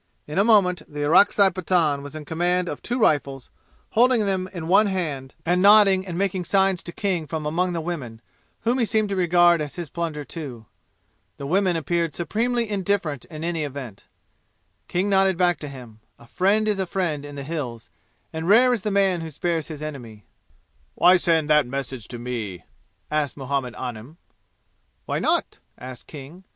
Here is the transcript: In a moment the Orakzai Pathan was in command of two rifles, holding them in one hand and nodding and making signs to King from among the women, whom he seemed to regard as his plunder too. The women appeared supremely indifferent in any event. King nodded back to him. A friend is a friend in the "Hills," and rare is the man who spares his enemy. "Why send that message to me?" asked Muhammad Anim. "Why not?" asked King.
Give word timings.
In 0.25 0.39
a 0.39 0.43
moment 0.43 0.81
the 0.91 1.01
Orakzai 1.03 1.51
Pathan 1.51 2.01
was 2.01 2.15
in 2.15 2.25
command 2.25 2.67
of 2.67 2.81
two 2.81 2.97
rifles, 2.97 3.51
holding 3.91 4.25
them 4.25 4.49
in 4.51 4.67
one 4.67 4.87
hand 4.87 5.35
and 5.45 5.61
nodding 5.61 6.07
and 6.07 6.17
making 6.17 6.43
signs 6.45 6.81
to 6.81 6.91
King 6.91 7.27
from 7.27 7.45
among 7.45 7.73
the 7.73 7.81
women, 7.81 8.19
whom 8.61 8.79
he 8.79 8.85
seemed 8.85 9.09
to 9.09 9.15
regard 9.15 9.61
as 9.61 9.75
his 9.75 9.89
plunder 9.91 10.23
too. 10.23 10.65
The 11.37 11.45
women 11.45 11.75
appeared 11.75 12.15
supremely 12.15 12.67
indifferent 12.67 13.25
in 13.25 13.43
any 13.43 13.63
event. 13.63 14.05
King 14.87 15.07
nodded 15.07 15.37
back 15.37 15.59
to 15.59 15.67
him. 15.67 15.99
A 16.17 16.25
friend 16.25 16.67
is 16.67 16.79
a 16.79 16.87
friend 16.87 17.23
in 17.23 17.35
the 17.35 17.43
"Hills," 17.43 17.91
and 18.33 18.49
rare 18.49 18.73
is 18.73 18.81
the 18.81 18.89
man 18.89 19.21
who 19.21 19.29
spares 19.29 19.67
his 19.67 19.83
enemy. 19.83 20.25
"Why 20.95 21.15
send 21.15 21.47
that 21.51 21.67
message 21.67 22.07
to 22.07 22.17
me?" 22.17 22.63
asked 23.11 23.37
Muhammad 23.37 23.75
Anim. 23.75 24.17
"Why 25.05 25.19
not?" 25.19 25.59
asked 25.77 26.07
King. 26.07 26.43